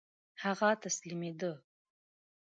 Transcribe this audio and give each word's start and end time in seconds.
هغه 0.43 0.69
تسلیمېدی. 0.83 1.51